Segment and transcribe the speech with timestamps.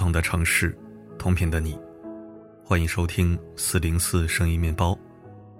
[0.00, 0.74] 同的城市，
[1.18, 1.78] 同频的你，
[2.64, 4.98] 欢迎收听四零四声音面包，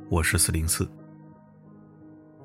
[0.08, 0.90] 我是四零四。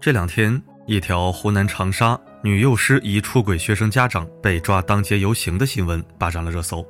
[0.02, 6.86] 这两天，一条湖南长沙女幼师疑出轨学生家长被抓当街游行的新闻霸占了热搜。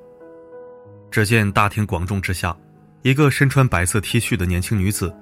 [1.12, 2.58] 只见大庭广众之下，
[3.04, 5.16] 一个身穿白色 T 恤的年轻女子，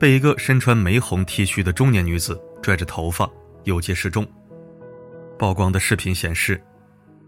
[0.00, 3.30] 被一个身穿玫红 T 恤的中年女子拽着头发
[3.62, 4.26] 游街示众。
[5.38, 6.60] 曝光的视频显示。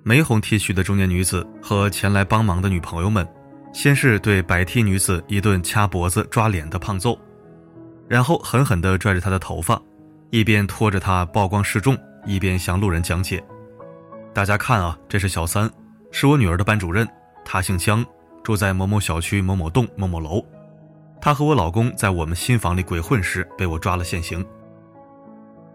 [0.03, 3.27] 玫红 T 恤的中年女子和前来帮忙的女朋友们，
[3.73, 7.19] 先是对白 T 女子一顿掐脖子、抓脸的胖揍，
[8.09, 9.81] 然后狠狠地拽着她的头发，
[10.31, 13.45] 一边拖着她曝光示众，一边向路人讲解
[14.33, 15.71] ：“大家看啊，这是小三，
[16.11, 17.07] 是我女儿的班主任，
[17.45, 18.05] 她姓江，
[18.43, 20.43] 住在某某小区某某栋某某楼。
[21.21, 24.43] 她和我老公在我们新房里鬼混时被我抓了现行。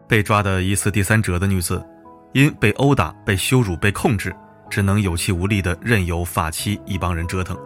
[0.08, 1.86] 被抓的疑似第三者的女子。”
[2.36, 4.36] 因被殴打、被羞辱、被控制，
[4.70, 7.58] 只能有气无力地任由发妻一帮人折腾，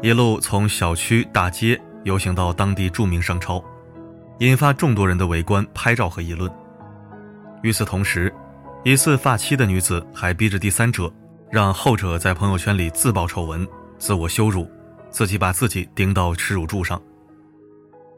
[0.00, 3.62] 一路从小区、大街游行到当地著名商超，
[4.38, 6.50] 引发众多人的围观、拍照和议论。
[7.62, 8.32] 与此同时，
[8.82, 11.12] 疑似发妻的女子还逼着第三者，
[11.50, 14.66] 让后者在朋友圈里自曝丑闻、自我羞辱，
[15.10, 16.98] 自己把自己钉到耻辱柱上，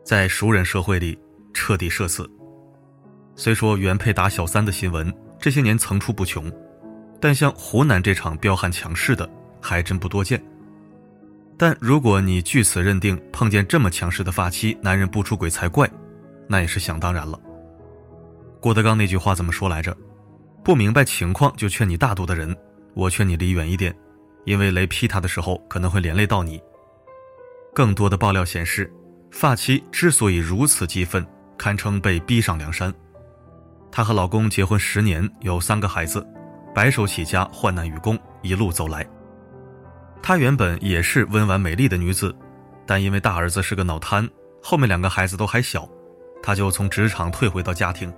[0.04, 1.19] 在熟人社会里
[1.52, 2.30] 彻底社死。
[3.37, 6.51] 虽说原配打小三的新闻这些年层出不穷，
[7.20, 9.28] 但像湖南这场彪悍强势的
[9.61, 10.43] 还真不多见。
[11.59, 15.89] 但如果你据此认定碰见这么强势的发妻，男人不出轨才怪，
[16.48, 17.39] 那也是想当然了。
[18.61, 19.97] 郭德纲那句话怎么说来着？
[20.65, 22.56] 不明白情况就劝你大度的人，
[22.95, 23.95] 我劝你离远一点，
[24.45, 26.61] 因为雷劈他的时候可能会连累到你。
[27.75, 28.91] 更多的爆料显示，
[29.31, 31.25] 发妻之所以如此激愤，
[31.59, 32.93] 堪称被逼上梁山。
[33.91, 36.26] 她和老公结婚十年，有三个孩子，
[36.74, 39.06] 白手起家，患难与共，一路走来。
[40.22, 42.34] 她原本也是温婉美丽的女子，
[42.84, 44.28] 但因为大儿子是个脑瘫，
[44.62, 45.88] 后面两个孩子都还小，
[46.42, 48.12] 她就从职场退回到家庭，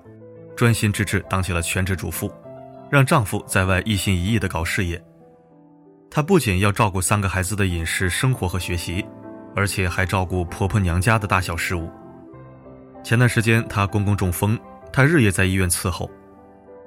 [0.56, 2.32] 专心致志当起了全职主妇，
[2.90, 5.00] 让丈夫在外一心一意地搞事业。
[6.10, 9.04] 她不仅要照顾三个孩子的饮食、生活和学习，
[9.54, 11.90] 而且还照顾婆婆娘家的大小事务。
[13.04, 14.58] 前段时间，她公公中风。
[14.93, 16.10] 她日夜在医院伺候，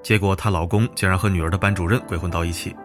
[0.04, 2.76] 结果她老公竟然和女儿的班主任鬼混到一起。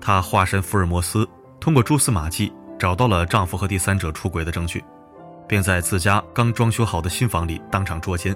[0.00, 1.28] 她化身福尔摩斯，
[1.60, 4.82] 通过蛛丝马迹找到了丈夫和第三者出轨的证据，
[5.46, 8.34] 并在自家刚装修好的新房里当场捉奸。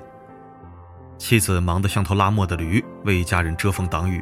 [1.18, 4.20] 妻子忙得像头拉磨的驴，为一家人遮风挡雨；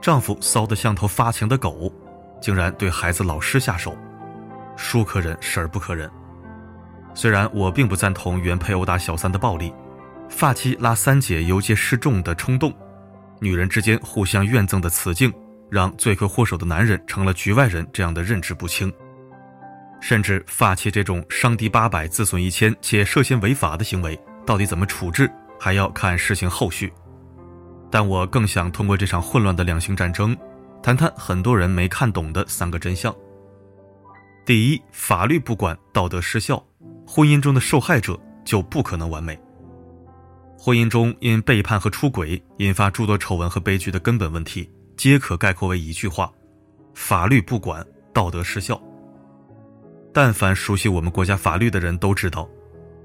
[0.00, 1.92] 丈夫骚得像头发情的狗，
[2.40, 3.96] 竟然对孩子老师下手，
[4.76, 6.08] 叔可忍，婶儿不可忍。
[7.12, 9.74] 虽然我并不赞同原配殴打小三的暴力。
[10.30, 12.72] 发妻拉三姐游街示众的冲动，
[13.40, 15.30] 女人之间互相怨憎的此境，
[15.68, 18.90] 让罪魁祸首的男人成了局外人这样的认知不清。
[20.00, 26.90] 甚至发妻这种伤敌八百自损一千且涉嫌违法的行为，到底怎么处置，还要看事情后续。
[27.90, 30.34] 但我更想通过这场混乱的两性战争，
[30.82, 33.14] 谈谈很多人没看懂的三个真相。
[34.46, 36.64] 第一，法律不管，道德失效，
[37.06, 39.38] 婚姻中的受害者就不可能完美。
[40.62, 46.30] 婚姻中因背叛和出轨引发诸多丑闻和悲剧的根本问题，皆可概括为一句话：
[46.92, 47.82] 法律不管，
[48.12, 48.78] 道德失效。
[50.12, 52.46] 但凡熟悉我们国家法律的人都知道，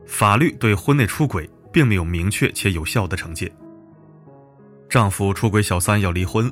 [0.05, 3.49] 法律对婚内出轨并没有明确且有效的惩戒。
[4.89, 6.51] 丈夫出轨小三要离婚，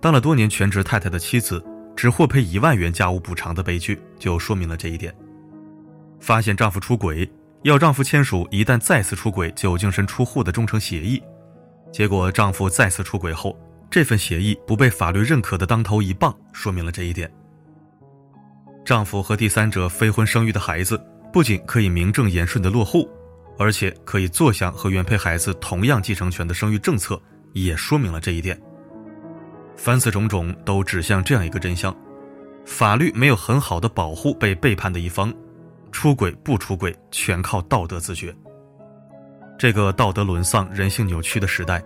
[0.00, 1.62] 当了多年全职太太的妻子
[1.94, 5.14] 只获赔一万元家务补偿的悲剧，就说明了这一点。
[6.18, 7.30] 发现丈夫出轨。
[7.62, 11.22] 要丈夫签署一旦再次出轨就净身出户的忠诚协议，
[11.92, 13.58] 结果丈夫再次出轨后，
[13.90, 17.30] 这份协议不被法律认可的当头一棒，说明了这一点。
[18.84, 20.98] 丈夫和第三者非婚生育的孩子，
[21.32, 23.08] 不仅可以名正言顺的落户，
[23.58, 27.20] 而且可以坐享和原配孩子同样继承权的生育政策，
[27.52, 28.58] 也说明了这一点。
[29.76, 31.94] 凡此种种都指向这样一个真相：
[32.64, 35.34] 法律没有很好的保护被背叛的一方。
[35.90, 38.34] 出轨不出轨，全靠道德自觉。
[39.58, 41.82] 这个道德沦丧、人性扭曲的时代，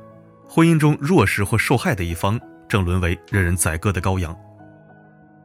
[0.47, 2.39] 婚姻中弱势或受害的一方
[2.69, 4.37] 正沦为任人宰割的羔羊。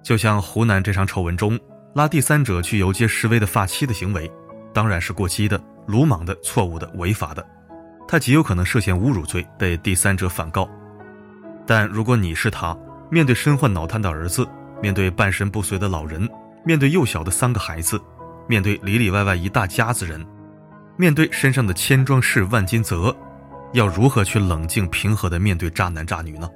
[0.04, 1.60] 就像湖南这场丑闻中，
[1.94, 4.30] 拉第三者去游街示威的发妻的行为，
[4.74, 7.46] 当然是过激的、鲁莽的、错误的、违法的，
[8.08, 10.70] 他极有可能涉嫌侮辱罪，被第三者反告。
[11.66, 12.78] 但如果你是他，
[13.10, 14.48] 面对身患脑瘫的儿子，
[14.82, 16.30] 面对半身不遂的老人，
[16.66, 18.00] 面对幼小的三个孩子，
[18.48, 20.26] 面对里里外外一大家子人，
[20.96, 23.16] 面对身上的千桩事万金责，
[23.74, 26.50] 要如何去冷静平和地面对渣男渣女呢？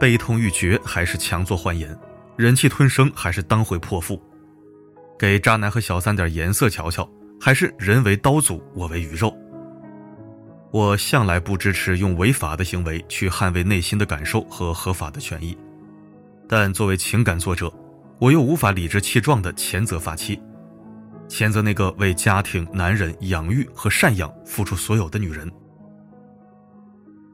[0.00, 1.96] 悲痛欲绝还是强作欢颜？
[2.36, 4.20] 忍气吞声还是当回泼妇？
[5.16, 7.08] 给渣男和小三点颜色瞧瞧，
[7.40, 9.32] 还是人为刀俎，我为鱼肉？
[10.72, 15.56] 我向来不支持用违法的行为去捍卫内心的感受和合法的权益，
[16.48, 17.72] 但作为情感作者，
[18.18, 20.42] 我又无法理直气壮地谴责发妻，
[21.28, 25.50] 谴责那个为家庭、男人养育和赡养付出所有的女人。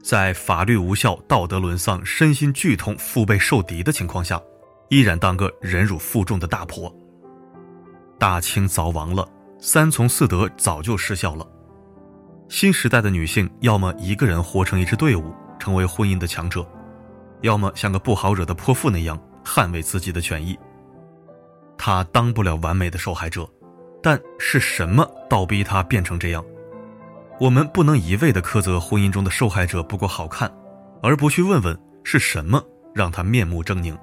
[0.03, 4.41] 在法律无效、道德沦丧、身心剧痛、腹背受敌的情况下，
[4.89, 6.91] 依然当个忍辱负重的大婆。
[8.17, 9.27] 大清早亡了，
[9.59, 11.47] 三从四德早就失效了。
[12.49, 16.67] 新时代的女性，要么一个人活成一支队伍，成为婚姻的强者，
[17.41, 20.57] 要么像个不好惹的泼妇那样捍卫自己的权益。
[21.77, 23.47] 她当不了完美的受害者，
[24.01, 26.43] 但是什么倒逼他变成这样？
[27.39, 30.51] 我们不能一味的苛责婚姻中的受害者不够好看，
[31.01, 32.63] 而不去问问是什么
[32.93, 33.97] 让他面目狰狞。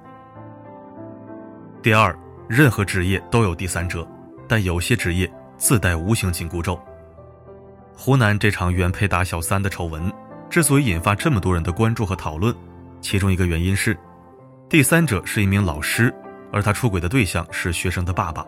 [1.81, 2.13] 第二，
[2.49, 4.05] 任何职业都有第三者，
[4.47, 6.77] 但有些职业自带无形紧箍咒。
[7.95, 10.11] 湖南这场原配打小三的丑闻
[10.49, 12.53] 之所以引发这么多人的关注和讨论，
[12.99, 13.97] 其中一个原因是，
[14.67, 16.13] 第三者是一名老师，
[16.51, 18.45] 而他出轨的对象是学生的爸爸。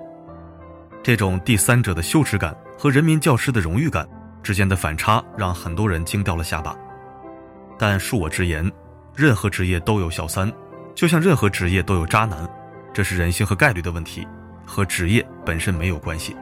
[1.03, 4.07] 这种第三者的羞耻感和人民教师的荣誉感。
[4.43, 6.75] 之间的反差让很多人惊掉了下巴，
[7.77, 8.67] 但恕我直言，
[9.15, 10.51] 任何职业都有小三，
[10.95, 12.49] 就像任何职业都有渣男，
[12.91, 14.27] 这是人性和概率的问题，
[14.65, 16.35] 和职业本身没有关系。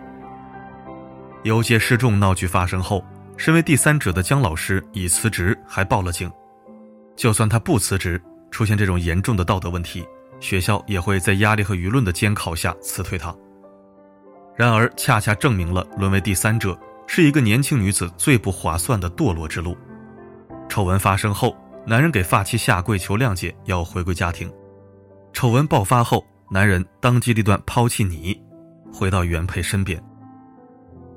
[1.43, 3.03] 游街示众闹剧发生后，
[3.35, 6.31] 身为第三者的姜老师已辞职，还报了警。
[7.17, 10.07] 就算他不辞职，出现这种严重的道德问题，
[10.39, 13.35] 学校也会在压力和舆论的监考下辞退他。
[14.59, 16.77] 然而，恰恰证明了沦为第三者。
[17.07, 19.75] 是一个年轻女子最不划算的堕落之路。
[20.67, 21.57] 丑闻发生后，
[21.87, 24.51] 男人给发妻下跪求谅解，要回归家庭。
[25.31, 28.37] 丑闻爆发后，男人当机立断抛弃你，
[28.93, 29.99] 回到原配身边，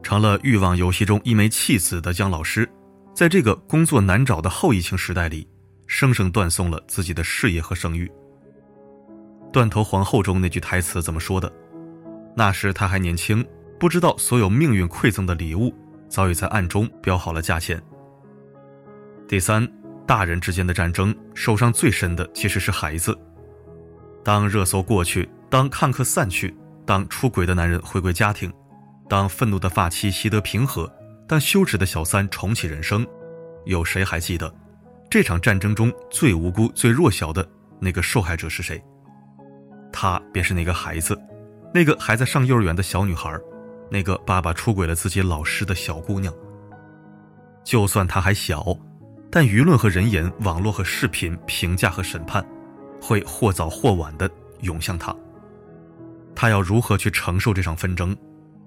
[0.05, 2.67] 成了欲望游戏中一枚弃子的姜老师。
[3.12, 5.47] 在这个工作难找的后疫情时代里，
[5.88, 8.09] 生生断送了自己的事业和声誉。
[9.53, 11.53] 断头皇后中那句台词怎么说的？
[12.34, 13.46] 那时他还年轻，
[13.79, 15.75] 不知道所有命运馈赠的礼物。
[16.08, 17.82] 早已在暗中标好了价钱。
[19.26, 19.67] 第三，
[20.06, 23.19] 大人之间的战争受伤最深的其实是孩子。
[24.23, 28.52] 当热搜过去，当看客散去，当出轨的男人回归家庭，
[29.08, 30.93] 当愤怒的发妻习得平和，
[31.26, 33.06] 当羞耻的小三重启人生，
[33.64, 34.55] 有谁还记得
[35.08, 37.49] 这场战争中最无辜、最弱小的
[37.81, 38.85] 那个受害者是谁？
[39.90, 41.19] 他便是那个孩子，
[41.75, 43.39] 那个还在上幼儿园的小女孩。
[43.91, 46.33] 那个爸爸出轨了自己老师的小姑娘，
[47.63, 48.75] 就算她还小，
[49.31, 52.43] 但舆论和人言、网络和视频评价和审判，
[53.03, 54.31] 会或早或晚的
[54.61, 55.15] 涌向她。
[56.35, 58.17] 她要如何去承受这场纷争，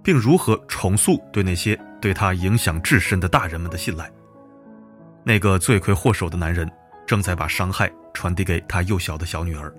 [0.03, 4.07] 并如何重塑对那些对她影响至深的大人们的信赖？
[5.23, 6.71] 那个罪魁祸首的男人
[7.07, 9.73] 正在把伤害传递给他幼小的小女儿。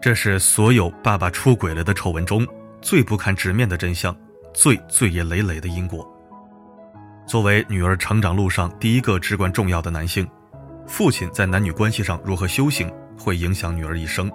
[0.00, 2.46] 这是所有爸爸出轨了的丑闻中。
[2.80, 4.16] 最不堪直面的真相，
[4.54, 6.08] 最罪业累累的因果。
[7.26, 10.26] 作为女儿成长路上第一个至关重要的男性，
[10.86, 12.88] 父亲在男女关系上如何修行，
[13.18, 14.30] 会影响女儿一生。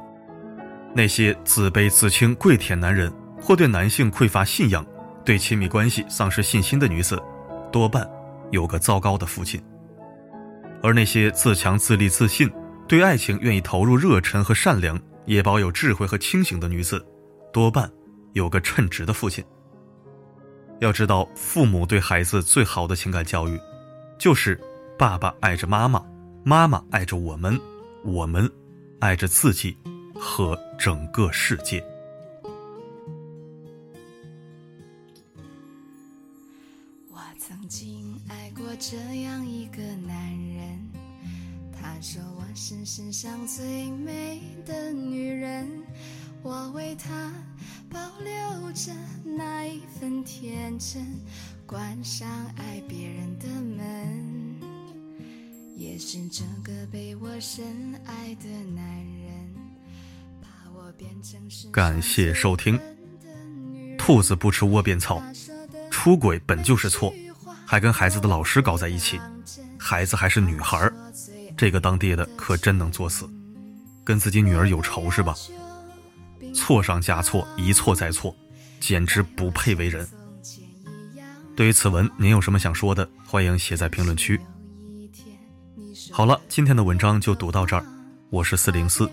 [0.94, 3.10] 那些自卑自轻、跪舔男人，
[3.42, 4.86] 或对男性匮乏信仰、
[5.24, 7.18] 对亲密关系丧失信心的女子，
[7.72, 8.06] 多半
[8.52, 9.60] 有个糟糕的父亲。
[10.82, 12.52] 而那些自强自立、自信、
[12.90, 17.06] 对爱情愿意投入热忱和善良，也保有智慧和清醒的女子，
[17.52, 17.92] 多半。
[18.34, 19.46] 有个称职的父亲。
[20.80, 23.60] 要知道，父母对孩子最好的情感教育，
[24.18, 24.60] 就是
[24.98, 26.04] 爸爸爱着妈妈，
[26.44, 27.62] 妈妈爱着我们，
[28.04, 28.52] 我们
[29.00, 29.78] 爱着自己
[30.16, 31.80] 和整个世界。
[37.12, 40.90] 我曾经爱过这样一个男人，
[41.72, 42.20] 他说
[42.56, 45.68] 是世上最美的女人，
[46.42, 47.32] 我为她。
[47.90, 48.92] 保留着
[49.24, 51.06] 那一份天真，
[51.64, 54.60] 关上爱别人的门，
[55.76, 57.64] 也是这个被我深
[58.06, 59.54] 爱的男人，
[60.42, 61.70] 把我变成是。
[61.70, 62.80] 感谢收听。
[63.96, 65.22] 兔子不吃窝边草，
[65.92, 67.14] 出轨本就是错，
[67.64, 69.20] 还跟孩子的老师搞在一起，
[69.78, 70.92] 孩子还是女孩，
[71.64, 73.26] 这个当爹的可真能作死
[74.04, 75.34] 跟自己女儿有仇是吧？
[76.54, 78.36] 错上加错一错再错
[78.82, 80.06] 简直不配为人。
[81.56, 84.38] 对于此文您有什么想说的欢迎写在评论区。
[86.12, 87.86] 好了今天的文章就读到这儿
[88.30, 89.10] 我是四零四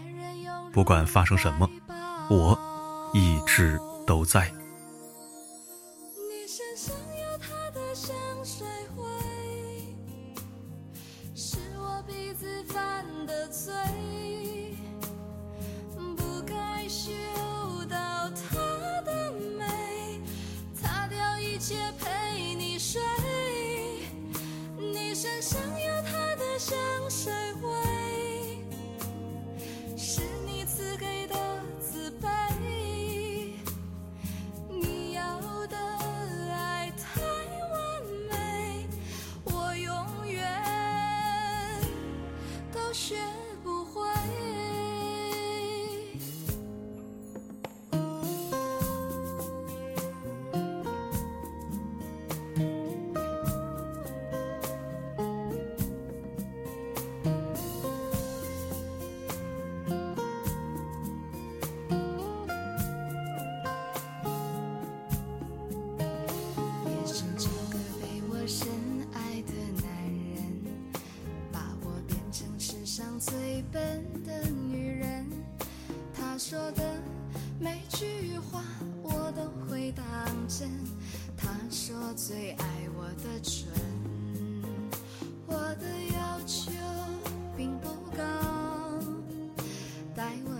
[0.72, 1.70] 不管发生什么
[2.28, 2.58] 我
[3.14, 4.52] 一直都在。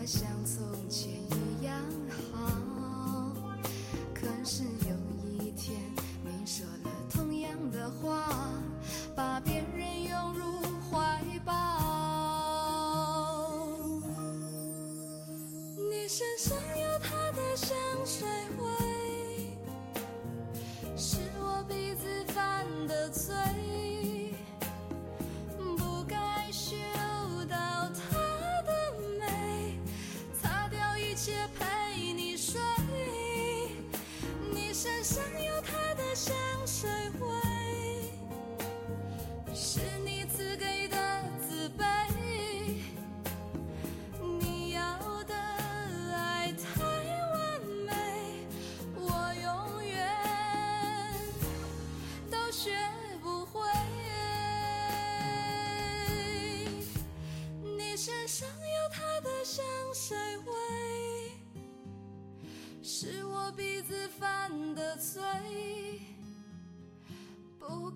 [0.06, 1.74] 像从前一样
[2.32, 2.59] 好。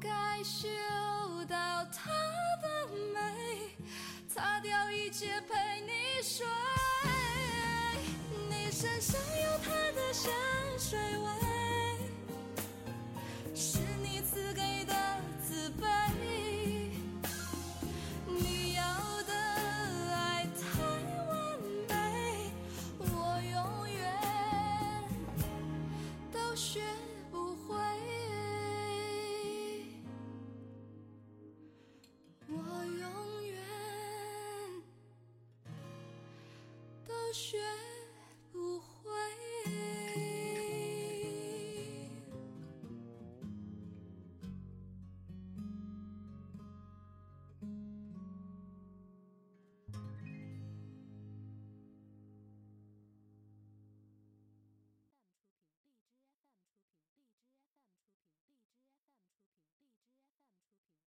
[0.04, 0.68] 该嗅
[1.48, 1.56] 到
[1.86, 2.10] 他
[2.60, 3.70] 的美
[4.28, 6.46] 擦掉一切陪你睡。
[8.50, 10.30] 你身上有他的香
[10.78, 11.43] 水味。
[37.34, 37.58] 雪